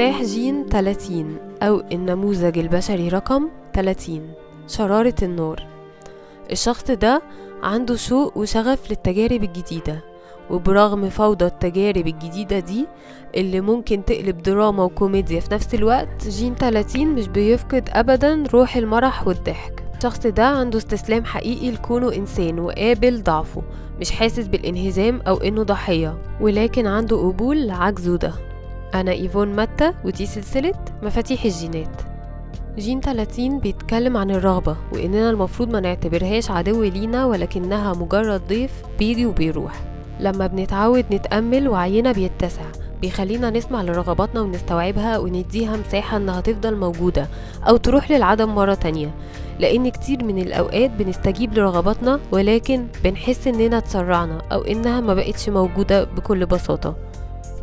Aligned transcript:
مفتاح 0.00 0.22
جين 0.22 0.66
30 0.66 1.36
أو 1.62 1.80
النموذج 1.92 2.58
البشري 2.58 3.08
رقم 3.08 3.48
30 3.74 4.30
شرارة 4.68 5.14
النار 5.22 5.66
الشخص 6.52 6.90
ده 6.90 7.22
عنده 7.62 7.96
شوق 7.96 8.36
وشغف 8.38 8.90
للتجارب 8.90 9.44
الجديدة 9.44 10.00
وبرغم 10.50 11.08
فوضى 11.08 11.44
التجارب 11.44 12.06
الجديدة 12.06 12.58
دي 12.58 12.86
اللي 13.36 13.60
ممكن 13.60 14.04
تقلب 14.04 14.42
دراما 14.42 14.84
وكوميديا 14.84 15.40
في 15.40 15.54
نفس 15.54 15.74
الوقت 15.74 16.28
جين 16.28 16.54
30 16.54 17.06
مش 17.06 17.28
بيفقد 17.28 17.88
أبدا 17.92 18.44
روح 18.52 18.76
المرح 18.76 19.26
والضحك. 19.26 19.82
الشخص 19.96 20.26
ده 20.26 20.46
عنده 20.46 20.78
استسلام 20.78 21.24
حقيقي 21.24 21.70
لكونه 21.70 22.14
إنسان 22.14 22.58
وقابل 22.58 23.22
ضعفه 23.22 23.62
مش 24.00 24.10
حاسس 24.10 24.46
بالإنهزام 24.46 25.20
أو 25.28 25.36
إنه 25.36 25.62
ضحية 25.62 26.18
ولكن 26.40 26.86
عنده 26.86 27.16
قبول 27.16 27.66
لعجزه 27.66 28.16
ده. 28.16 28.49
أنا 28.94 29.12
إيفون 29.12 29.56
متى 29.56 29.92
ودي 30.04 30.26
سلسلة 30.26 30.74
مفاتيح 31.02 31.44
الجينات. 31.44 32.02
جين 32.78 33.00
30 33.00 33.58
بيتكلم 33.58 34.16
عن 34.16 34.30
الرغبة 34.30 34.76
وإننا 34.92 35.30
المفروض 35.30 35.70
ما 35.72 35.80
نعتبرهاش 35.80 36.50
عدو 36.50 36.82
لينا 36.82 37.26
ولكنها 37.26 37.92
مجرد 37.92 38.42
ضيف 38.48 38.70
بيجي 38.98 39.26
وبيروح. 39.26 39.72
لما 40.20 40.46
بنتعود 40.46 41.04
نتأمل 41.12 41.68
وعينا 41.68 42.12
بيتسع 42.12 42.62
بيخلينا 43.02 43.50
نسمع 43.50 43.82
لرغباتنا 43.82 44.40
ونستوعبها 44.40 45.18
ونديها 45.18 45.76
مساحة 45.76 46.16
إنها 46.16 46.40
تفضل 46.40 46.76
موجودة 46.76 47.28
أو 47.68 47.76
تروح 47.76 48.10
للعدم 48.10 48.54
مرة 48.54 48.74
تانية. 48.74 49.14
لأن 49.58 49.88
كتير 49.88 50.24
من 50.24 50.38
الأوقات 50.38 50.90
بنستجيب 50.90 51.54
لرغباتنا 51.54 52.20
ولكن 52.32 52.86
بنحس 53.04 53.46
إننا 53.46 53.78
اتسرعنا 53.78 54.38
أو 54.52 54.60
إنها 54.62 55.00
ما 55.00 55.14
بقتش 55.14 55.48
موجودة 55.48 56.04
بكل 56.04 56.46
بساطة. 56.46 57.09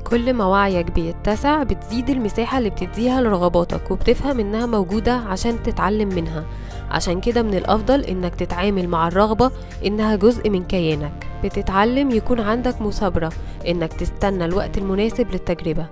كل 0.09 0.34
ما 0.34 0.45
وعيك 0.45 0.91
بيتسع 0.91 1.63
بتزيد 1.63 2.09
المساحة 2.09 2.58
اللي 2.58 2.69
بتديها 2.69 3.22
لرغباتك 3.22 3.91
وبتفهم 3.91 4.39
إنها 4.39 4.66
موجودة 4.66 5.14
عشان 5.14 5.64
تتعلم 5.64 6.09
منها. 6.09 6.45
عشان 6.91 7.22
كده 7.22 7.41
من 7.41 7.53
الأفضل 7.53 8.02
إنك 8.02 8.36
تتعامل 8.36 8.88
مع 8.88 9.08
الرغبة 9.08 9.52
إنها 9.86 10.16
جزء 10.16 10.49
من 10.49 10.64
كيانك. 10.64 11.27
بتتعلم 11.44 12.11
يكون 12.11 12.39
عندك 12.39 12.81
مثابرة 12.81 13.31
إنك 13.67 13.94
تستنى 13.94 14.45
الوقت 14.45 14.77
المناسب 14.77 15.31
للتجربة. 15.31 15.86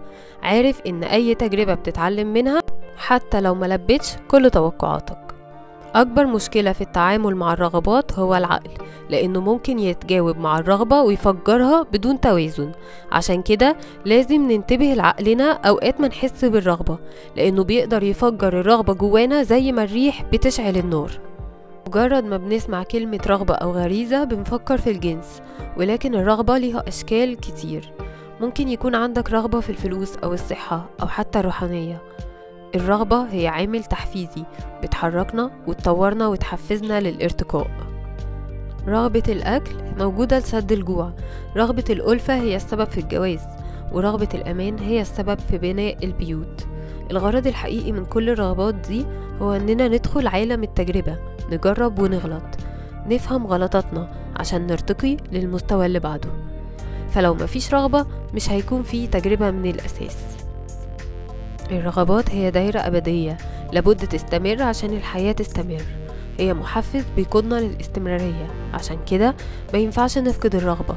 عارف 0.43 0.81
إن 0.87 1.03
أي 1.03 1.35
تجربة 1.35 1.73
بتتعلم 1.73 2.33
منها 2.33 2.61
حتى 2.97 3.41
لو 3.41 3.55
ملبتش 3.55 4.15
كل 4.27 4.49
توقعاتك. 4.49 5.24
أكبر 5.95 6.25
مشكلة 6.25 6.71
في 6.71 6.81
التعامل 6.81 7.35
مع 7.35 7.53
الرغبات 7.53 8.19
هو 8.19 8.35
العقل 8.35 8.69
لأنه 9.09 9.39
ممكن 9.41 9.79
يتجاوب 9.79 10.37
مع 10.37 10.59
الرغبة 10.59 11.01
ويفجرها 11.01 11.83
بدون 11.83 12.19
توازن. 12.19 12.71
عشان 13.11 13.41
كده 13.41 13.75
لازم 14.05 14.51
ننتبه 14.51 14.93
لعقلنا 14.93 15.51
أوقات 15.51 16.01
ما 16.01 16.07
نحس 16.07 16.45
بالرغبة 16.45 16.97
لأنه 17.35 17.63
بيقدر 17.63 18.03
يفجر 18.03 18.59
الرغبة 18.59 18.93
جوانا 18.93 19.43
زي 19.43 19.71
ما 19.71 19.83
الريح 19.83 20.23
بتشعل 20.23 20.77
النار. 20.77 21.11
مجرد 21.87 22.23
ما 22.23 22.37
بنسمع 22.37 22.83
كلمة 22.83 23.19
رغبة 23.27 23.53
أو 23.53 23.71
غريزة 23.71 24.23
بنفكر 24.23 24.77
في 24.77 24.91
الجنس 24.91 25.41
ولكن 25.77 26.15
الرغبة 26.15 26.57
ليها 26.57 26.83
أشكال 26.87 27.35
كتير. 27.39 27.91
ممكن 28.41 28.69
يكون 28.69 28.95
عندك 28.95 29.31
رغبة 29.31 29.59
في 29.59 29.69
الفلوس 29.69 30.17
أو 30.17 30.33
الصحة 30.33 30.85
أو 31.01 31.07
حتى 31.07 31.39
الروحانية 31.39 32.01
الرغبة 32.75 33.27
هي 33.31 33.47
عامل 33.47 33.83
تحفيزي. 33.83 34.43
بتحركنا 34.83 35.51
وتطورنا 35.67 36.27
وتحفزنا 36.27 36.99
للارتقاء. 36.99 37.67
رغبة 38.87 39.23
الأكل 39.27 39.75
موجودة 39.97 40.39
لسد 40.39 40.71
الجوع. 40.71 41.11
رغبة 41.57 41.83
الألفة 41.89 42.35
هي 42.35 42.55
السبب 42.55 42.89
في 42.89 42.99
الجواز 42.99 43.39
ورغبة 43.91 44.27
الأمان 44.33 44.79
هي 44.79 45.01
السبب 45.01 45.39
في 45.39 45.57
بناء 45.57 46.05
البيوت. 46.05 46.67
الغرض 47.11 47.47
الحقيقي 47.47 47.91
من 47.91 48.05
كل 48.05 48.29
الرغبات 48.29 48.75
دي 48.75 49.05
هو 49.41 49.53
إننا 49.53 49.87
ندخل 49.87 50.27
عالم 50.27 50.63
التجربة 50.63 51.17
نجرب 51.51 51.99
ونغلط 51.99 52.57
نفهم 53.07 53.47
غلطاتنا 53.47 54.11
عشان 54.35 54.67
نرتقي 54.67 55.17
للمستوى 55.31 55.85
اللي 55.85 55.99
بعده. 55.99 56.29
فلو 57.09 57.33
مفيش 57.33 57.73
رغبة 57.73 58.05
مش 58.33 58.49
هيكون 58.49 58.83
في 58.83 59.07
تجربة 59.07 59.51
من 59.51 59.69
الأساس. 59.69 60.34
الرغبات 61.71 62.31
هي 62.31 62.51
دايرة 62.51 62.79
أبدية 62.79 63.37
لابد 63.71 64.07
تستمر 64.07 64.63
عشان 64.63 64.89
الحياة 64.89 65.31
تستمر. 65.31 65.81
هي 66.39 66.53
محفز 66.53 67.03
بيقودنا 67.15 67.55
للاستمرارية 67.55 68.47
عشان 68.73 68.97
كده 69.11 69.35
ما 69.73 69.79
ينفعش 69.79 70.17
نفقد 70.17 70.55
الرغبة. 70.55 70.95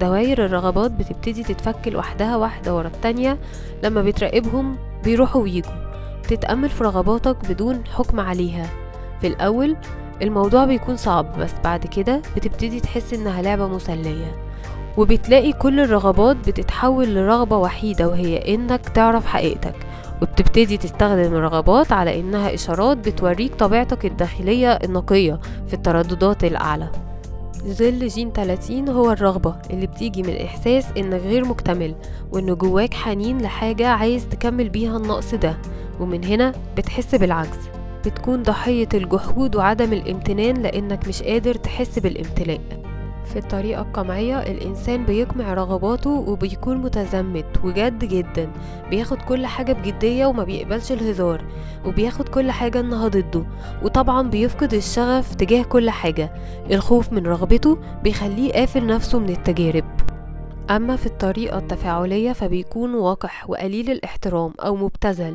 دوائر 0.00 0.44
الرغبات 0.44 0.90
بتبتدي 0.90 1.42
تتفك 1.42 1.88
لوحدها 1.88 2.36
واحدة 2.36 2.74
ورا 2.74 2.86
التانية 2.86 3.38
لما 3.82 4.02
بتراقبهم 4.02 4.76
بيروحوا 5.04 5.42
ويجوا. 5.42 5.72
تتأمل 6.28 6.68
في 6.68 6.84
رغباتك 6.84 7.36
بدون 7.48 7.82
حكم 7.86 8.20
عليها. 8.20 8.66
في 9.20 9.26
الأول 9.26 9.76
الموضوع 10.22 10.64
بيكون 10.64 10.96
صعب 10.96 11.38
بس 11.38 11.52
بعد 11.64 11.86
كده 11.86 12.22
بتبتدي 12.36 12.80
تحس 12.80 13.14
إنها 13.14 13.42
لعبة 13.42 13.68
مسلية. 13.68 14.36
وبتلاقي 14.96 15.52
كل 15.52 15.80
الرغبات 15.80 16.36
بتتحول 16.36 17.14
لرغبة 17.14 17.56
وحيدة 17.56 18.08
وهي 18.08 18.54
إنك 18.54 18.88
تعرف 18.88 19.26
حقيقتك. 19.26 19.74
وبتبتدي 20.22 20.76
تستخدم 20.76 21.34
الرغبات 21.34 21.92
على 21.92 22.20
إنها 22.20 22.54
إشارات 22.54 22.96
بتوريك 22.96 23.54
طبيعتك 23.54 24.04
الداخلية 24.06 24.72
النقية 24.72 25.40
في 25.68 25.74
الترددات 25.74 26.44
الأعلى. 26.44 26.88
ظل 27.66 28.08
جين 28.08 28.32
30 28.32 28.88
هو 28.88 29.12
الرغبة 29.12 29.54
اللي 29.70 29.86
بتيجي 29.86 30.22
من 30.22 30.36
إحساس 30.36 30.84
إنك 30.96 31.20
غير 31.20 31.44
مكتمل 31.44 31.94
وإن 32.32 32.54
جواك 32.54 32.94
حنين 32.94 33.38
لحاجة 33.42 33.88
عايز 33.88 34.28
تكمل 34.28 34.68
بيها 34.68 34.96
النقص 34.96 35.34
ده 35.34 35.56
ومن 36.00 36.24
هنا 36.24 36.52
بتحس 36.76 37.14
بالعجز. 37.14 37.58
بتكون 38.06 38.42
ضحية 38.42 38.88
الجحود 38.94 39.56
وعدم 39.56 39.92
الامتنان 39.92 40.54
لأنك 40.62 41.08
مش 41.08 41.22
قادر 41.22 41.54
تحس 41.54 41.98
بالامتلاء. 41.98 42.60
في 43.30 43.38
الطريقة 43.38 43.82
القمعية 43.82 44.38
الإنسان 44.42 45.06
بيقمع 45.06 45.54
رغباته 45.54 46.10
وبيكون 46.10 46.76
متزمت 46.76 47.46
وجد 47.64 48.04
جدا. 48.04 48.50
بياخد 48.90 49.22
كل 49.22 49.46
حاجة 49.46 49.72
بجدية 49.72 50.26
وما 50.26 50.44
بيقبلش 50.44 50.92
الهزار 50.92 51.44
وبياخد 51.86 52.28
كل 52.28 52.50
حاجة 52.50 52.80
إنها 52.80 53.08
ضده. 53.08 53.44
وطبعا 53.82 54.30
بيفقد 54.30 54.74
الشغف 54.74 55.34
تجاه 55.34 55.62
كل 55.62 55.90
حاجة. 55.90 56.32
الخوف 56.70 57.12
من 57.12 57.26
رغبته 57.26 57.78
بيخليه 58.02 58.52
قافل 58.52 58.86
نفسه 58.86 59.18
من 59.18 59.28
التجارب. 59.28 59.84
أما 60.70 60.96
في 60.96 61.06
الطريقة 61.06 61.58
التفاعلية 61.58 62.32
فبيكون 62.32 62.94
وقح 62.94 63.50
وقليل 63.50 63.90
الاحترام 63.90 64.52
أو 64.60 64.76
مبتذل 64.76 65.34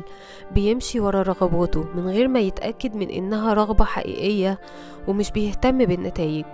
بيمشي 0.54 1.00
ورا 1.00 1.22
رغباته 1.22 1.84
من 1.94 2.08
غير 2.08 2.28
ما 2.28 2.40
يتأكد 2.40 2.94
من 2.94 3.10
إنها 3.10 3.54
رغبة 3.54 3.84
حقيقية 3.84 4.60
ومش 5.08 5.30
بيهتم 5.30 5.78
بالنتائج. 5.78 6.44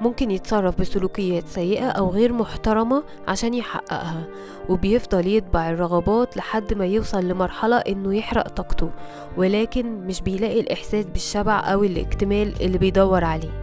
ممكن 0.00 0.30
يتصرف 0.30 0.80
بسلوكيات 0.80 1.48
سيئة 1.48 1.88
أو 1.88 2.10
غير 2.10 2.32
محترمة 2.32 3.02
عشان 3.28 3.54
يحققها 3.54 4.24
وبيفضل 4.68 5.26
يتبع 5.26 5.70
الرغبات 5.70 6.36
لحد 6.36 6.74
ما 6.74 6.86
يوصل 6.86 7.28
لمرحلة 7.28 7.76
إنه 7.76 8.16
يحرق 8.16 8.48
طاقته 8.48 8.90
ولكن 9.36 10.06
مش 10.06 10.20
بيلاقي 10.20 10.60
الإحساس 10.60 11.04
بالشبع 11.04 11.60
أو 11.60 11.84
الاكتمال 11.84 12.62
اللي 12.62 12.78
بيدور 12.78 13.24
عليه. 13.24 13.62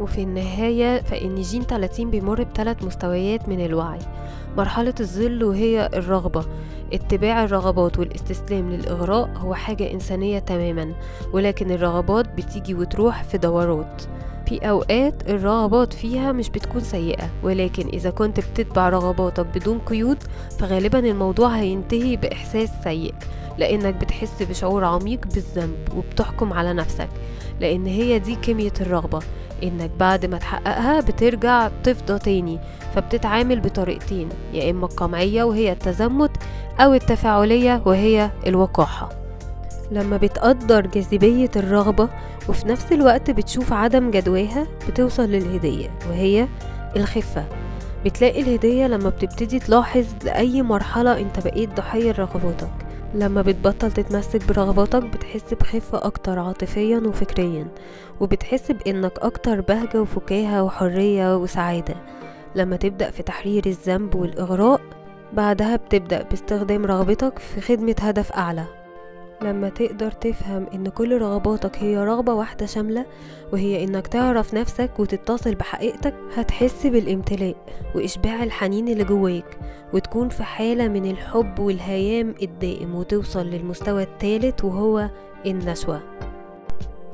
وفي 0.00 0.22
النهاية 0.22 1.02
فإن 1.02 1.34
جين 1.34 1.62
30 1.62 2.10
بيمر 2.10 2.42
بثلاث 2.42 2.84
مستويات 2.84 3.48
من 3.48 3.64
الوعي. 3.64 3.98
مرحلة 4.56 4.94
الظل 5.00 5.44
وهي 5.44 5.90
الرغبة. 5.94 6.44
اتباع 6.92 7.44
الرغبات 7.44 7.98
والاستسلام 7.98 8.70
للإغراء 8.70 9.30
هو 9.36 9.54
حاجة 9.54 9.92
إنسانية 9.92 10.38
تماما 10.38 10.94
ولكن 11.32 11.70
الرغبات 11.70 12.28
بتيجي 12.34 12.74
وتروح 12.74 13.22
في 13.24 13.38
دورات. 13.38 14.02
في 14.46 14.58
أوقات 14.58 15.30
الرغبات 15.30 15.92
فيها 15.92 16.32
مش 16.32 16.50
بتكون 16.50 16.80
سيئة 16.80 17.30
ولكن 17.42 17.88
إذا 17.88 18.10
كنت 18.10 18.40
بتتبع 18.40 18.88
رغباتك 18.88 19.46
بدون 19.46 19.78
قيود 19.78 20.22
فغالبا 20.58 20.98
الموضوع 20.98 21.48
هينتهي 21.48 22.16
بإحساس 22.16 22.70
سيء. 22.84 23.14
لأنك 23.58 23.94
بتحس 23.94 24.42
بشعور 24.42 24.84
عميق 24.84 25.26
بالذنب 25.34 25.88
وبتحكم 25.96 26.52
على 26.52 26.72
نفسك 26.72 27.08
لأن 27.60 27.86
هي 27.86 28.18
دي 28.18 28.34
كمية 28.34 28.72
الرغبة. 28.80 29.20
إنك 29.62 29.90
بعد 29.98 30.26
ما 30.26 30.38
تحققها 30.38 31.00
بترجع 31.00 31.70
تفضى 31.84 32.18
تاني 32.18 32.58
فبتتعامل 32.94 33.60
بطريقتين 33.60 34.28
يا 34.52 34.70
إما 34.70 34.86
القمعية 34.86 35.42
وهي 35.44 35.72
التزمت 35.72 36.30
أو 36.80 36.94
التفاعلية 36.94 37.82
وهي 37.86 38.30
الوقاحة. 38.46 39.08
لما 39.90 40.16
بتقدر 40.16 40.86
جاذبية 40.86 41.50
الرغبة 41.56 42.08
وفي 42.48 42.68
نفس 42.68 42.92
الوقت 42.92 43.30
بتشوف 43.30 43.72
عدم 43.72 44.10
جدواها 44.10 44.66
بتوصل 44.88 45.24
للهدية 45.30 45.90
وهي 46.08 46.48
الخفة. 46.96 47.44
بتلاقي 48.04 48.40
الهدية 48.40 48.86
لما 48.86 49.08
بتبتدي 49.08 49.58
تلاحظ 49.58 50.06
لأي 50.24 50.62
مرحلة 50.62 51.20
أنت 51.20 51.44
بقيت 51.44 51.76
ضحية 51.76 52.12
لرغباتك. 52.12 52.87
لما 53.14 53.42
بتبطل 53.42 53.92
تتمسك 53.92 54.48
برغباتك 54.48 55.02
بتحس 55.02 55.54
بخفة 55.54 56.06
أكتر 56.06 56.38
عاطفيا 56.38 56.98
وفكريا 56.98 57.68
وبتحس 58.20 58.72
بإنك 58.72 59.18
أكتر 59.18 59.60
بهجة 59.60 60.00
وفكاهة 60.02 60.62
وحرية 60.62 61.36
وسعادة. 61.36 61.94
لما 62.54 62.76
تبدأ 62.76 63.10
في 63.10 63.22
تحرير 63.22 63.66
الذنب 63.66 64.14
والإغراء 64.14 64.80
بعدها 65.32 65.76
بتبدأ 65.76 66.22
باستخدام 66.22 66.86
رغبتك 66.86 67.38
في 67.38 67.60
خدمة 67.60 67.96
هدف 68.00 68.32
أعلى. 68.32 68.64
لما 69.42 69.68
تقدر 69.68 70.10
تفهم 70.10 70.66
إن 70.74 70.88
كل 70.88 71.18
رغباتك 71.20 71.76
هي 71.78 71.96
رغبة 72.04 72.32
واحدة 72.34 72.66
شاملة 72.66 73.06
وهي 73.52 73.84
إنك 73.84 74.06
تعرف 74.06 74.54
نفسك 74.54 74.90
وتتصل 74.98 75.54
بحقيقتك 75.54 76.14
هتحس 76.34 76.86
بالامتلاء 76.86 77.56
وإشباع 77.94 78.42
الحنين 78.42 78.88
اللي 78.88 79.04
جواك 79.04 79.58
وتكون 79.92 80.28
في 80.28 80.42
حالة 80.42 80.88
من 80.88 81.10
الحب 81.10 81.58
والهيام 81.58 82.34
الدائم 82.42 82.94
وتوصل 82.94 83.46
للمستوى 83.46 84.02
الثالث 84.02 84.64
وهو 84.64 85.08
النشوة. 85.46 86.00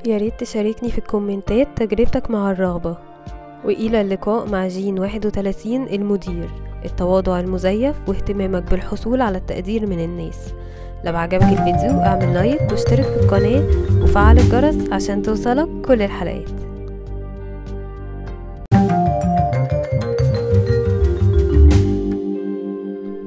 يا 0.06 0.16
ريت 0.16 0.40
تشاركني 0.40 0.90
في 0.90 0.98
الكومنتات 0.98 1.68
تجربتك 1.76 2.30
مع 2.30 2.50
الرغبة. 2.50 2.96
وإلى 3.64 4.00
اللقاء 4.00 4.48
مع 4.48 4.68
جين 4.68 4.98
31 4.98 5.88
المدير. 5.88 6.48
التواضع 6.84 7.40
المزيف 7.40 7.96
واهتمامك 8.08 8.70
بالحصول 8.70 9.20
على 9.20 9.38
التقدير 9.38 9.86
من 9.86 10.00
الناس. 10.04 10.54
لو 11.04 11.16
عجبك 11.16 11.42
الفيديو 11.42 12.00
اعمل 12.00 12.34
لايك 12.34 12.60
واشترك 12.70 13.04
في 13.04 13.16
القناة 13.16 13.64
وفعل 14.02 14.38
الجرس 14.38 14.92
عشان 14.92 15.22
توصلك 15.22 15.68
كل 15.86 16.02
الحلقات. 16.02 16.50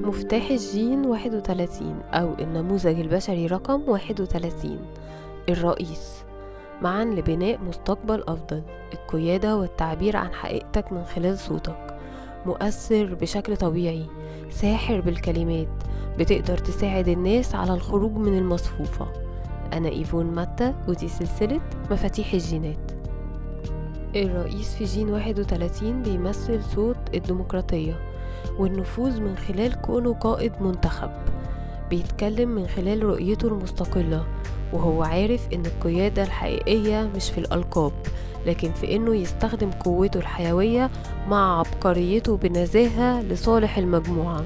مفتاح 0.03 0.49
الجين 0.49 1.05
31 1.05 1.95
أو 2.13 2.33
النموذج 2.39 2.99
البشري 2.99 3.47
رقم 3.47 3.81
31 3.87 4.79
الرئيس. 5.49 6.23
معا 6.81 7.05
لبناء 7.05 7.59
مستقبل 7.67 8.23
أفضل. 8.27 8.61
القيادة 8.93 9.57
والتعبير 9.57 10.17
عن 10.17 10.33
حقيقتك 10.33 10.91
من 10.91 11.03
خلال 11.03 11.37
صوتك. 11.37 11.97
مؤثر 12.45 13.13
بشكل 13.21 13.57
طبيعي. 13.57 14.05
ساحر 14.49 15.01
بالكلمات. 15.01 15.67
بتقدر 16.19 16.57
تساعد 16.57 17.07
الناس 17.07 17.55
على 17.55 17.73
الخروج 17.73 18.11
من 18.11 18.37
المصفوفة. 18.37 19.07
أنا 19.73 19.89
إيفون 19.89 20.25
ماتا 20.25 20.75
ودي 20.87 21.07
سلسلة 21.07 21.61
مفاتيح 21.91 22.33
الجينات. 22.33 22.91
الرئيس 24.15 24.75
في 24.75 24.83
جين 24.83 25.09
31 25.09 26.01
بيمثل 26.03 26.63
صوت 26.63 26.97
الديمقراطية 27.13 27.99
والنفوذ 28.59 29.21
من 29.21 29.37
خلال 29.37 29.81
كونه 29.81 30.13
قائد 30.13 30.51
منتخب. 30.61 31.09
بيتكلم 31.89 32.49
من 32.49 32.67
خلال 32.67 33.03
رؤيته 33.03 33.47
المستقلة 33.47 34.25
وهو 34.73 35.03
عارف 35.03 35.47
إن 35.53 35.65
القيادة 35.65 36.23
الحقيقية 36.23 37.09
مش 37.15 37.29
في 37.29 37.37
الألقاب 37.37 37.91
لكن 38.45 38.71
في 38.71 38.95
إنه 38.95 39.15
يستخدم 39.15 39.71
قوته 39.71 40.17
الحيوية 40.17 40.89
مع 41.27 41.59
عبقريته 41.59 42.37
بنزاهة 42.37 43.21
لصالح 43.21 43.77
المجموعة. 43.77 44.43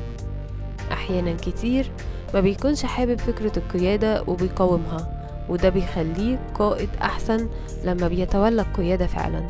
أحيانا 0.91 1.33
كتير 1.33 1.91
ما 2.33 2.39
بيكونش 2.39 2.85
حابب 2.85 3.19
فكرة 3.19 3.51
القيادة 3.57 4.23
وبيقاومها 4.27 5.21
وده 5.49 5.69
بيخليه 5.69 6.39
قائد 6.55 6.89
أحسن 7.01 7.49
لما 7.85 8.07
بيتولى 8.07 8.61
القيادة 8.61 9.07
فعلا. 9.07 9.49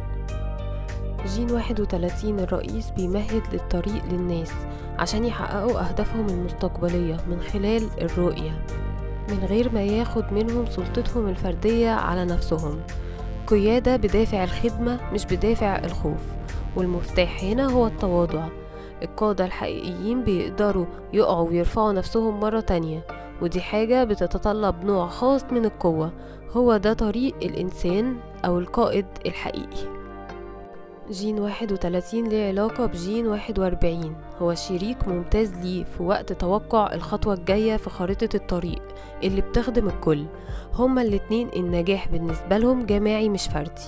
جين 1.35 1.51
31 1.51 2.39
الرئيس 2.39 2.89
بيمهد 2.89 3.41
للطريق 3.53 4.05
للناس 4.11 4.51
عشان 4.99 5.25
يحققوا 5.25 5.89
أهدافهم 5.89 6.29
المستقبلية 6.29 7.17
من 7.27 7.41
خلال 7.41 7.88
الرؤية 8.01 8.65
من 9.29 9.45
غير 9.49 9.71
ما 9.73 9.81
ياخد 9.83 10.33
منهم 10.33 10.65
سلطتهم 10.65 11.27
الفردية 11.29 11.89
على 11.89 12.25
نفسهم. 12.25 12.79
قيادة 13.47 13.95
بدافع 13.97 14.43
الخدمة 14.43 14.99
مش 15.13 15.25
بدافع 15.25 15.75
الخوف 15.85 16.21
والمفتاح 16.75 17.43
هنا 17.43 17.71
هو 17.71 17.88
التواضع. 17.88 18.47
القادة 19.03 19.45
الحقيقيين 19.45 20.24
بيقدروا 20.24 20.86
يقعوا 21.13 21.50
ويرفعوا 21.50 21.94
نفسهم 21.94 22.39
مرة 22.39 22.59
تانية 22.59 23.06
ودي 23.42 23.62
حاجة 23.62 24.03
بتتطلب 24.03 24.86
نوع 24.86 25.07
خاص 25.07 25.44
من 25.51 25.65
القوة 25.65 26.12
هو 26.51 26.77
ده 26.77 26.94
طريق 26.94 27.36
الإنسان 27.44 28.18
أو 28.45 28.59
القائد 28.59 29.06
الحقيقي. 29.25 30.01
جين 31.12 31.39
واحد 31.39 31.71
وتلاتين 31.71 32.27
ليه 32.27 32.48
علاقة 32.48 32.86
بجين 32.86 33.27
واحد 33.27 33.59
وأربعين. 33.59 34.15
هو 34.42 34.56
شريك 34.56 35.07
ممتاز 35.07 35.53
ليه 35.53 35.83
في 35.83 36.03
وقت 36.03 36.33
توقع 36.33 36.94
الخطوة 36.94 37.33
الجاية 37.33 37.77
في 37.77 37.89
خريطة 37.89 38.36
الطريق 38.36 38.81
اللي 39.24 39.42
بتخدم 39.42 39.88
الكل. 39.88 40.25
هما 40.74 41.01
الاتنين 41.01 41.50
النجاح 41.56 42.07
بالنسبة 42.07 42.57
لهم 42.57 42.86
جماعي 42.86 43.30
مش 43.30 43.48
فردي. 43.48 43.81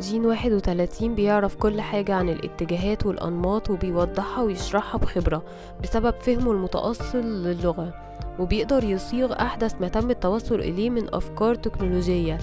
جين 0.00 0.26
واحد 0.26 0.52
وتلاتين 0.52 1.14
بيعرف 1.14 1.56
كل 1.56 1.80
حاجة 1.80 2.14
عن 2.14 2.28
الاتجاهات 2.28 3.06
والأنماط 3.06 3.70
وبيوضحها 3.70 4.42
ويشرحها 4.42 4.98
بخبرة 4.98 5.42
بسبب 5.82 6.14
فهمه 6.14 6.52
المتأصل 6.52 7.18
للغة 7.18 7.94
وبيقدر 8.38 8.84
يصيغ 8.84 9.32
أحدث 9.32 9.74
ما 9.80 9.88
تم 9.88 10.10
التوصل 10.10 10.54
إليه 10.54 10.90
من 10.90 11.14
أفكار 11.14 11.54
تكنولوجية. 11.54 12.38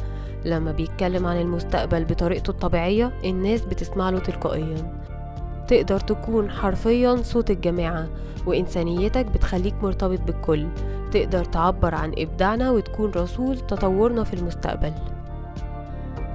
لما 0.45 0.71
بيتكلم 0.71 1.25
عن 1.25 1.41
المستقبل 1.41 2.05
بطريقته 2.05 2.51
الطبيعية 2.51 3.19
الناس 3.23 3.61
بتسمع 3.61 4.09
له 4.09 4.19
تلقائيا. 4.19 4.99
تقدر 5.67 5.99
تكون 5.99 6.51
حرفيا 6.51 7.15
صوت 7.15 7.51
الجماعة 7.51 8.07
وإنسانيتك 8.45 9.25
بتخليك 9.25 9.75
مرتبط 9.83 10.21
بالكل. 10.21 10.67
تقدر 11.11 11.45
تعبر 11.45 11.95
عن 11.95 12.13
إبداعنا 12.17 12.71
وتكون 12.71 13.11
رسول 13.11 13.59
تطورنا 13.59 14.23
في 14.23 14.33
المستقبل. 14.33 14.93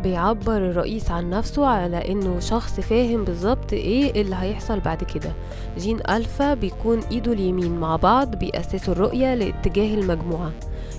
بيعبر 0.04 0.56
الرئيس 0.56 1.10
عن 1.10 1.30
نفسه 1.30 1.66
على 1.66 1.96
إنه 2.12 2.40
شخص 2.40 2.80
فاهم 2.80 3.24
بالظبط 3.24 3.72
إيه 3.72 4.20
اللي 4.22 4.36
هيحصل 4.38 4.80
بعد 4.80 5.04
كده. 5.04 5.32
جين 5.78 5.98
ألفا 6.10 6.54
بيكون 6.54 7.00
إيده 7.10 7.32
اليمين 7.32 7.80
مع 7.80 7.96
بعض 7.96 8.36
بيأسسوا 8.36 8.94
الرؤية 8.94 9.34
لاتجاه 9.34 9.94
المجموعة. 9.94 10.52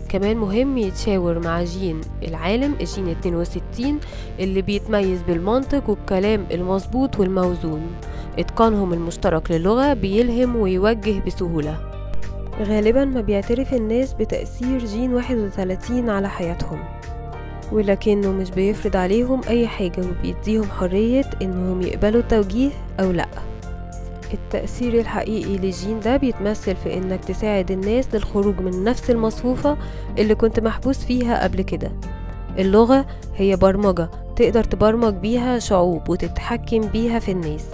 كمان 0.09 0.37
مهم 0.37 0.77
يتشاور 0.77 1.39
مع 1.39 1.63
جين 1.63 2.01
العالم 2.27 2.75
الجين 2.81 3.07
62 3.09 3.99
اللي 4.39 4.61
بيتميز 4.61 5.21
بالمنطق 5.21 5.89
والكلام 5.89 6.45
المظبوط 6.51 7.19
والموزون. 7.19 7.81
إتقانهم 8.39 8.93
المشترك 8.93 9.51
للغة 9.51 9.93
بيلهم 9.93 10.55
ويوجه 10.55 11.19
بسهولة. 11.27 11.77
غالبا 12.61 13.05
ما 13.05 13.21
بيعترف 13.21 13.73
الناس 13.73 14.13
بتأثير 14.13 14.85
جين 14.85 15.13
31 15.13 16.09
على 16.09 16.29
حياتهم. 16.29 16.94
ولكنه 17.75 18.31
مش 18.31 18.51
بيفرض 18.51 18.95
عليهم 18.95 19.41
أي 19.47 19.67
حاجة 19.67 20.01
وبيديهم 20.09 20.63
حرية 20.63 21.29
إنهم 21.41 21.81
يقبلوا 21.81 22.21
التوجيه 22.21 22.69
أو 22.99 23.11
لأ. 23.11 23.27
التأثير 24.33 24.99
الحقيقي 24.99 25.57
للجين 25.57 25.99
ده 25.99 26.17
بيتمثل 26.17 26.75
في 26.75 26.97
إنك 26.97 27.25
تساعد 27.25 27.71
الناس 27.71 28.15
للخروج 28.15 28.59
من 28.59 28.83
نفس 28.83 29.09
المصفوفة 29.11 29.77
اللي 30.17 30.35
كنت 30.35 30.59
محبوس 30.59 30.97
فيها 31.05 31.43
قبل 31.43 31.61
كده. 31.61 31.91
اللغة 32.59 33.05
هي 33.35 33.55
برمجة 33.55 34.09
تقدر 34.35 34.63
تبرمج 34.63 35.13
بيها 35.13 35.59
شعوب 35.59 36.09
وتتحكم 36.09 36.81
بيها 36.81 37.19
في 37.19 37.31
الناس. 37.31 37.65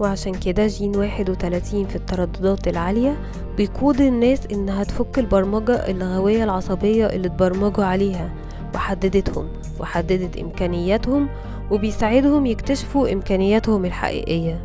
وعشان 0.00 0.34
كده 0.34 0.66
جين 0.66 0.96
واحد 0.96 1.30
وتلاتين 1.30 1.86
في 1.86 1.96
الترددات 1.96 2.68
العالية 2.68 3.16
بيقود 3.56 4.00
الناس 4.00 4.40
إنها 4.52 4.84
تفك 4.84 5.18
البرمجة 5.18 5.74
اللغوية 5.90 6.44
العصبية 6.44 7.06
اللي 7.06 7.26
اتبرمجوا 7.26 7.84
عليها. 7.84 8.30
وحددتهم 8.76 9.48
وحددت 9.80 10.36
إمكانياتهم 10.38 11.28
وبيساعدهم 11.70 12.46
يكتشفوا 12.46 13.12
إمكانياتهم 13.12 13.84
الحقيقية. 13.84 14.60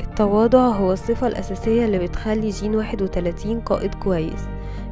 التواضع 0.00 0.66
هو 0.68 0.92
الصفة 0.92 1.26
الأساسية 1.26 1.84
اللي 1.84 1.98
بتخلي 1.98 2.50
جين 2.50 2.74
واحد 2.74 3.02
وتلاتين 3.02 3.60
قائد 3.60 3.94
كويس 3.94 4.48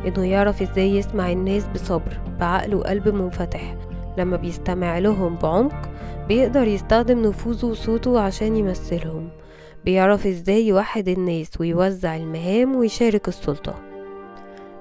إنه 0.06 0.24
يعرف 0.24 0.62
إزاي 0.62 0.96
يسمع 0.96 1.32
الناس 1.32 1.68
بصبر 1.74 2.20
بعقل 2.40 2.74
وقلب 2.74 3.08
منفتح. 3.08 3.76
لما 4.18 4.36
بيستمع 4.36 4.98
لهم 4.98 5.36
بعمق 5.36 5.90
بيقدر 6.28 6.66
يستخدم 6.68 7.22
نفوذه 7.22 7.66
وصوته 7.66 8.20
عشان 8.20 8.56
يمثلهم. 8.56 9.28
بيعرف 9.84 10.26
إزاي 10.26 10.66
يوحد 10.66 11.08
الناس 11.08 11.60
ويوزع 11.60 12.16
المهام 12.16 12.76
ويشارك 12.76 13.28
السلطة. 13.28 13.91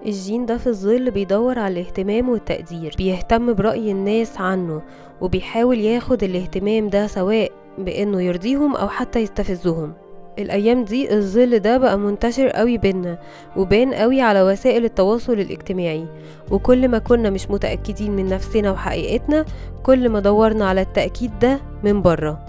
الجين 0.06 0.46
ده 0.46 0.58
في 0.58 0.68
الظل 0.68 1.12
بيدور 1.12 1.60
على 1.60 1.74
الاهتمام 1.82 2.30
والتقدير 2.30 2.96
بيهتم 2.98 3.54
برأي 3.54 3.92
الناس 3.92 4.38
عنه 4.38 4.82
وبيحاول 5.22 5.80
ياخد 5.80 6.24
الاهتمام 6.24 6.90
ده 6.90 7.08
سواء 7.08 7.52
بأنه 7.78 8.22
يرضيهم 8.22 8.76
أو 8.76 8.88
حتى 8.88 9.20
يستفزهم. 9.20 9.94
الأيام 10.40 10.84
دي 10.84 11.14
الظل 11.16 11.60
ده 11.60 11.78
بقى 11.78 11.98
منتشر 12.00 12.48
قوي 12.48 12.78
بينا 12.78 13.18
وبان 13.58 13.94
قوي 13.94 14.22
على 14.22 14.42
وسائل 14.42 14.86
التواصل 14.86 15.34
الاجتماعي. 15.34 16.06
وكل 16.52 16.88
ما 16.88 16.98
كنا 16.98 17.30
مش 17.30 17.50
متأكدين 17.50 18.12
من 18.12 18.26
نفسنا 18.26 18.72
وحقيقتنا 18.72 19.46
كل 19.84 20.10
ما 20.10 20.20
دورنا 20.20 20.66
على 20.70 20.82
التأكيد 20.82 21.40
ده 21.40 21.60
من 21.84 22.02
بره. 22.02 22.46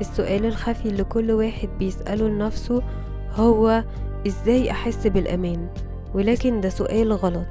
السؤال 0.00 0.46
الخفي 0.46 0.86
اللي 0.88 1.04
كل 1.04 1.32
واحد 1.32 1.68
بيسأله 1.78 2.28
لنفسه 2.28 2.82
هو 3.34 3.84
إزاي 4.26 4.70
أحس 4.70 5.06
بالأمان؟ 5.06 5.68
ولكن 6.14 6.60
ده 6.60 6.68
سؤال 6.68 7.12
غلط. 7.12 7.46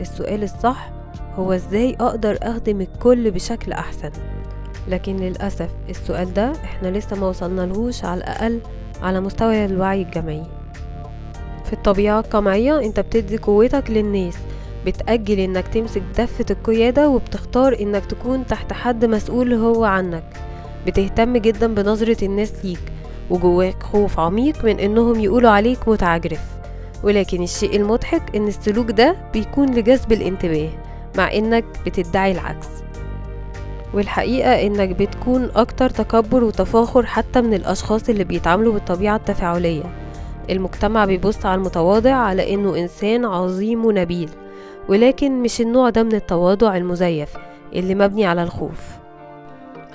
السؤال 0.00 0.42
الصح 0.42 0.90
هو 1.36 1.52
إزاي 1.52 1.96
أقدر 2.00 2.38
أخدم 2.42 2.80
الكل 2.80 3.30
بشكل 3.30 3.72
أحسن. 3.72 4.10
لكن 4.88 5.16
للأسف 5.16 5.70
السؤال 5.88 6.34
ده 6.34 6.52
إحنا 6.64 6.88
لسه 6.88 7.16
ما 7.16 7.28
وصلنا 7.28 7.60
لهوش 7.62 8.04
على 8.04 8.18
الأقل 8.20 8.60
على 9.02 9.20
مستوى 9.20 9.64
الوعي 9.64 10.02
الجمعي 10.02 10.42
في 11.64 11.72
الطبيعة 11.72 12.20
القمعية 12.20 12.80
أنت 12.80 13.00
بتدي 13.00 13.36
قوتك 13.38 13.90
للناس 13.90 14.34
بتأجل 14.86 15.38
إنك 15.38 15.68
تمسك 15.68 16.02
دفة 16.18 16.44
القيادة 16.50 17.08
وبتختار 17.08 17.76
إنك 17.80 18.06
تكون 18.06 18.46
تحت 18.46 18.72
حد 18.72 19.04
مسؤول 19.04 19.52
هو 19.52 19.84
عنك. 19.84 20.24
بتهتم 20.86 21.36
جدا 21.36 21.74
بنظرة 21.74 22.24
الناس 22.24 22.64
ليك 22.64 22.80
وجواك 23.30 23.82
خوف 23.82 24.20
عميق 24.20 24.64
من 24.64 24.80
إنهم 24.80 25.20
يقولوا 25.20 25.50
عليك 25.50 25.88
متعجرف. 25.88 26.57
ولكن 27.04 27.42
الشيء 27.42 27.76
المضحك 27.76 28.36
إن 28.36 28.48
السلوك 28.48 28.90
ده 28.90 29.16
بيكون 29.32 29.74
لجذب 29.74 30.12
الانتباه 30.12 30.68
مع 31.18 31.32
إنك 31.32 31.64
بتدعي 31.86 32.32
العكس. 32.32 32.66
والحقيقة 33.94 34.66
إنك 34.66 34.88
بتكون 34.88 35.50
أكتر 35.56 35.90
تكبر 35.90 36.44
وتفاخر 36.44 37.06
حتى 37.06 37.40
من 37.40 37.54
الأشخاص 37.54 38.08
اللي 38.08 38.24
بيتعاملوا 38.24 38.72
بالطبيعة 38.72 39.16
التفاعلية. 39.16 39.82
المجتمع 40.50 41.04
بيبص 41.04 41.46
على 41.46 41.54
المتواضع 41.54 42.14
على 42.14 42.54
إنه 42.54 42.76
إنسان 42.78 43.24
عظيم 43.24 43.84
ونبيل 43.84 44.30
ولكن 44.88 45.42
مش 45.42 45.60
النوع 45.60 45.90
ده 45.90 46.02
من 46.02 46.14
التواضع 46.14 46.76
المزيف 46.76 47.28
اللي 47.72 47.94
مبني 47.94 48.26
على 48.26 48.42
الخوف. 48.42 48.80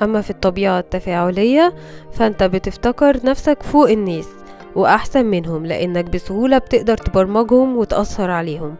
أما 0.01 0.21
في 0.21 0.29
الطبيعة 0.29 0.79
التفاعلية 0.79 1.73
فأنت 2.13 2.43
بتفتكر 2.43 3.25
نفسك 3.25 3.63
فوق 3.63 3.89
الناس 3.89 4.27
وأحسن 4.75 5.25
منهم 5.25 5.65
لأنك 5.65 6.05
بسهولة 6.05 6.57
بتقدر 6.57 6.97
تبرمجهم 6.97 7.77
وتأثر 7.77 8.31
عليهم. 8.31 8.75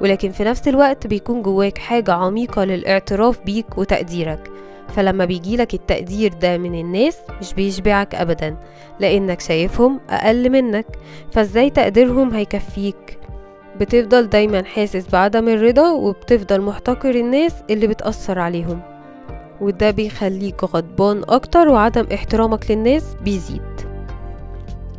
ولكن 0.00 0.30
في 0.30 0.44
نفس 0.44 0.68
الوقت 0.68 1.06
بيكون 1.06 1.42
جواك 1.42 1.78
حاجة 1.78 2.12
عميقة 2.12 2.64
للاعتراف 2.64 3.40
بيك 3.40 3.78
وتقديرك. 3.78 4.50
فلما 4.88 5.24
بيجيلك 5.24 5.74
التقدير 5.74 6.32
ده 6.32 6.58
من 6.58 6.80
الناس 6.80 7.18
مش 7.40 7.54
بيشبعك 7.54 8.14
أبدا 8.14 8.56
لأنك 9.00 9.40
شايفهم 9.40 10.00
أقل 10.10 10.50
منك. 10.50 10.86
فإزاي 11.32 11.70
تقديرهم 11.70 12.34
هيكفيك؟ 12.34 13.18
بتفضل 13.80 14.28
دايما 14.28 14.62
حاسس 14.64 15.08
بعدم 15.08 15.48
الرضا 15.48 15.90
وبتفضل 15.90 16.60
محتقر 16.60 17.14
الناس 17.14 17.52
اللي 17.70 17.86
بتأثر 17.86 18.38
عليهم. 18.38 18.80
وده 19.60 19.90
بيخليك 19.90 20.64
غضبان 20.64 21.22
أكتر 21.28 21.68
وعدم 21.68 22.06
احترامك 22.14 22.70
للناس 22.70 23.04
بيزيد. 23.24 23.91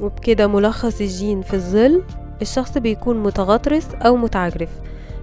وبكده 0.04 0.48
ملخص 0.48 1.02
الجين 1.02 1.42
في 1.42 1.54
الظل 1.54 2.02
الشخص 2.42 2.78
بيكون 2.78 3.24
متغطرس 3.24 3.88
أو 4.02 4.16
متعجرف 4.16 4.70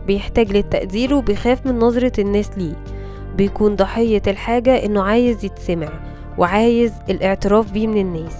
بيحتاج 0.07 0.53
للتقدير 0.53 1.15
وبيخاف 1.15 1.67
من 1.67 1.79
نظرة 1.79 2.13
الناس 2.19 2.51
ليه. 2.59 2.77
بيكون 3.37 3.77
ضحية 3.77 4.23
الحاجة 4.27 4.85
إنه 4.85 5.03
عايز 5.03 5.45
يتسمع 5.45 5.89
وعايز 6.39 6.93
الاعتراف 7.11 7.73
بيه 7.73 7.87
من 7.87 8.01
الناس 8.01 8.37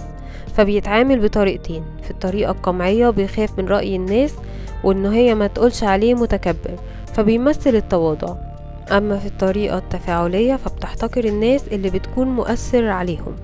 فبيتعامل 0.55 1.19
بطريقتين 1.19 1.83
في 2.03 2.11
الطريقة 2.11 2.51
القمعية 2.51 3.09
بيخاف 3.09 3.59
من 3.59 3.65
رأي 3.67 3.95
الناس 3.95 4.33
وإنه 4.83 5.13
هي 5.13 5.35
ما 5.35 5.47
تقولش 5.47 5.83
عليه 5.83 6.13
متكبر 6.13 6.75
فبيمثل 7.13 7.75
التواضع. 7.75 8.35
أما 8.91 9.17
في 9.17 9.25
الطريقة 9.25 9.77
التفاعلية 9.77 10.55
فبتحتقر 10.55 11.25
الناس 11.25 11.67
اللي 11.67 11.89
بتكون 11.89 12.27
مؤثر 12.27 12.87
عليهم. 12.87 13.35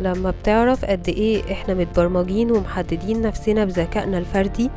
لما 0.00 0.30
بتعرف 0.30 0.84
قد 0.84 1.08
إيه 1.08 1.52
إحنا 1.52 1.74
متبرمجين 1.74 2.50
ومحددين 2.50 3.22
نفسنا 3.22 3.64
بذكائنا 3.64 4.18
الفردي 4.18 4.70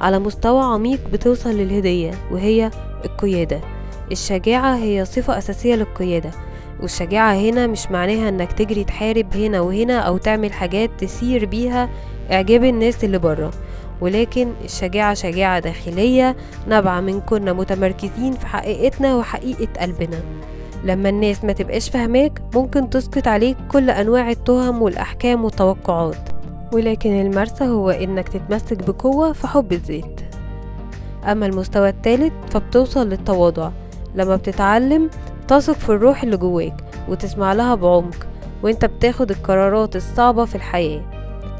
على 0.00 0.18
مستوى 0.18 0.64
عميق 0.64 1.00
بتوصل 1.12 1.50
للهدية 1.50 2.10
وهي 2.30 2.70
القيادة. 3.04 3.60
الشجاعة 4.12 4.76
هي 4.76 5.04
صفة 5.04 5.38
أساسية 5.38 5.74
للقيادة 5.74 6.30
والشجاعة 6.82 7.34
هنا 7.34 7.66
مش 7.66 7.90
معناها 7.90 8.28
إنك 8.28 8.52
تجري 8.52 8.84
تحارب 8.84 9.36
هنا 9.36 9.60
وهنا 9.60 9.98
أو 9.98 10.16
تعمل 10.16 10.52
حاجات 10.52 10.90
تثير 10.98 11.44
بيها 11.44 11.88
إعجاب 12.32 12.64
الناس 12.64 13.04
اللي 13.04 13.18
بره. 13.18 13.50
ولكن 14.00 14.52
الشجاعة 14.64 15.14
شجاعة 15.14 15.58
داخلية 15.58 16.36
نابعة 16.66 17.00
من 17.00 17.20
كنا 17.20 17.52
متمركزين 17.52 18.32
في 18.32 18.46
حقيقتنا 18.46 19.16
وحقيقة 19.16 19.68
قلبنا. 19.80 20.20
لما 20.86 21.08
الناس 21.08 21.44
ما 21.44 21.52
تبقاش 21.52 21.90
فاهماك 21.90 22.42
ممكن 22.54 22.90
تسقط 22.90 23.28
عليك 23.28 23.56
كل 23.68 23.90
أنواع 23.90 24.30
التهم 24.30 24.82
والأحكام 24.82 25.44
والتوقعات. 25.44 26.28
ولكن 26.72 27.20
المرسى 27.20 27.64
هو 27.64 27.90
إنك 27.90 28.28
تتمسك 28.28 28.90
بقوة 28.90 29.32
في 29.32 29.46
حب 29.46 29.72
الذات. 29.72 30.20
أما 31.24 31.46
المستوى 31.46 31.88
الثالث 31.88 32.32
فبتوصل 32.50 33.08
للتواضع. 33.08 33.70
لما 34.14 34.36
بتتعلم 34.36 35.10
تثق 35.48 35.72
في 35.72 35.88
الروح 35.88 36.22
اللي 36.22 36.36
جواك 36.36 36.84
وتسمع 37.08 37.52
لها 37.52 37.74
بعمق 37.74 38.26
وإنت 38.62 38.84
بتاخد 38.84 39.30
القرارات 39.30 39.96
الصعبة 39.96 40.44
في 40.44 40.54
الحياة. 40.54 41.02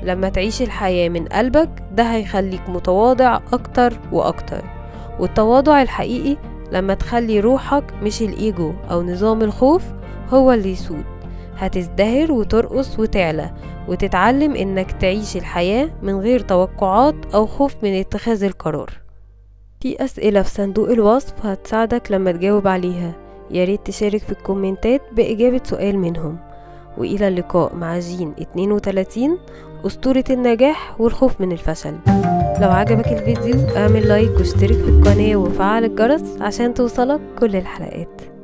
لما 0.02 0.28
تعيش 0.28 0.62
الحياة 0.62 1.08
من 1.08 1.24
قلبك 1.24 1.70
ده 1.92 2.02
هيخليك 2.02 2.68
متواضع 2.68 3.40
أكتر 3.52 3.98
وأكتر. 4.12 4.64
والتواضع 5.20 5.82
الحقيقي 5.82 6.36
لما 6.72 6.94
تخلي 6.94 7.40
روحك 7.40 7.84
مش 8.02 8.22
الإيجو 8.22 8.72
أو 8.90 9.02
نظام 9.02 9.42
الخوف 9.42 9.82
هو 10.28 10.52
اللي 10.52 10.72
يسود. 10.72 11.04
هتزدهر 11.56 12.32
وترقص 12.32 12.98
وتعلى 12.98 13.50
وتتعلم 13.88 14.54
إنك 14.54 14.92
تعيش 14.92 15.36
الحياة 15.36 15.90
من 16.02 16.20
غير 16.20 16.40
توقعات 16.40 17.14
أو 17.34 17.46
خوف 17.46 17.74
من 17.82 17.94
اتخاذ 17.94 18.44
القرار. 18.44 18.90
في 19.80 20.04
أسئلة 20.04 20.42
في 20.42 20.50
صندوق 20.50 20.90
الوصف 20.90 21.46
هتساعدك 21.46 22.12
لما 22.12 22.32
تجاوب 22.32 22.68
عليها. 22.68 23.12
ياريت 23.50 23.86
تشارك 23.86 24.20
في 24.20 24.32
الكومنتات 24.32 25.02
بإجابة 25.12 25.60
سؤال 25.64 25.98
منهم. 25.98 26.38
وإلى 26.98 27.28
اللقاء 27.28 27.74
مع 27.74 27.98
جين 27.98 28.34
32 28.40 29.38
أسطورة 29.84 30.24
النجاح 30.30 31.00
والخوف 31.00 31.40
من 31.40 31.52
الفشل. 31.52 31.94
لو 32.60 32.70
عجبك 32.70 33.08
الفيديو 33.08 33.76
اعمل 33.76 34.08
لايك 34.08 34.30
واشترك 34.38 34.76
في 34.76 34.88
القناة 34.88 35.36
وفعل 35.36 35.84
الجرس 35.84 36.22
عشان 36.40 36.74
توصلك 36.74 37.20
كل 37.38 37.56
الحلقات. 37.56 38.35